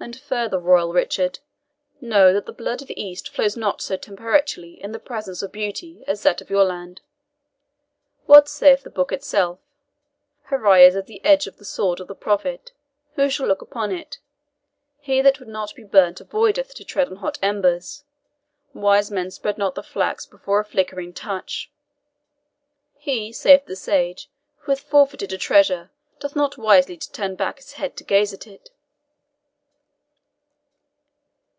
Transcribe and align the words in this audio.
And 0.00 0.18
further, 0.18 0.58
royal 0.58 0.92
Richard, 0.92 1.38
know 2.00 2.32
that 2.32 2.44
the 2.44 2.52
blood 2.52 2.82
of 2.82 2.88
the 2.88 3.00
East 3.00 3.28
flows 3.28 3.56
not 3.56 3.80
so 3.80 3.96
temperately 3.96 4.82
in 4.82 4.90
the 4.90 4.98
presence 4.98 5.42
of 5.42 5.52
beauty 5.52 6.02
as 6.08 6.24
that 6.24 6.40
of 6.40 6.50
your 6.50 6.64
land. 6.64 7.00
What 8.26 8.48
saith 8.48 8.82
the 8.82 8.90
Book 8.90 9.12
itself? 9.12 9.60
Her 10.46 10.66
eye 10.66 10.80
is 10.80 10.96
as 10.96 11.04
the 11.04 11.24
edge 11.24 11.46
of 11.46 11.58
the 11.58 11.64
sword 11.64 12.00
of 12.00 12.08
the 12.08 12.16
Prophet, 12.16 12.72
who 13.14 13.30
shall 13.30 13.46
look 13.46 13.62
upon 13.62 13.92
it? 13.92 14.18
He 14.98 15.22
that 15.22 15.38
would 15.38 15.46
not 15.46 15.72
be 15.76 15.84
burnt 15.84 16.18
avoideth 16.20 16.74
to 16.74 16.84
tread 16.84 17.06
on 17.06 17.16
hot 17.18 17.38
embers 17.40 18.02
wise 18.74 19.08
men 19.08 19.30
spread 19.30 19.56
not 19.56 19.76
the 19.76 19.84
flax 19.84 20.26
before 20.26 20.58
a 20.58 20.64
flickering 20.64 21.14
torch. 21.14 21.70
He, 22.96 23.32
saith 23.32 23.66
the 23.66 23.76
sage, 23.76 24.28
who 24.62 24.72
hath 24.72 24.80
forfeited 24.80 25.32
a 25.32 25.38
treasure, 25.38 25.92
doth 26.18 26.34
not 26.34 26.58
wisely 26.58 26.96
to 26.96 27.12
turn 27.12 27.36
back 27.36 27.58
his 27.58 27.74
head 27.74 27.96
to 27.98 28.02
gaze 28.02 28.32
at 28.32 28.48
it." 28.48 28.70